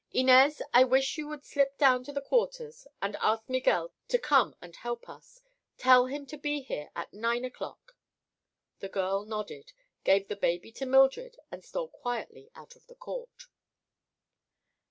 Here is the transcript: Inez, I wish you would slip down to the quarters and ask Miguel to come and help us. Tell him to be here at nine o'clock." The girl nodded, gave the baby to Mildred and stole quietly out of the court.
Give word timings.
Inez, 0.11 0.63
I 0.73 0.83
wish 0.83 1.19
you 1.19 1.27
would 1.27 1.45
slip 1.45 1.77
down 1.77 2.03
to 2.05 2.11
the 2.11 2.23
quarters 2.23 2.87
and 3.03 3.15
ask 3.17 3.47
Miguel 3.47 3.93
to 4.07 4.17
come 4.17 4.55
and 4.59 4.75
help 4.75 5.07
us. 5.07 5.43
Tell 5.77 6.07
him 6.07 6.25
to 6.25 6.39
be 6.39 6.61
here 6.61 6.89
at 6.95 7.13
nine 7.13 7.45
o'clock." 7.45 7.95
The 8.79 8.89
girl 8.89 9.25
nodded, 9.25 9.73
gave 10.03 10.27
the 10.27 10.35
baby 10.35 10.71
to 10.71 10.87
Mildred 10.87 11.37
and 11.51 11.63
stole 11.63 11.89
quietly 11.89 12.49
out 12.55 12.75
of 12.75 12.87
the 12.87 12.95
court. 12.95 13.43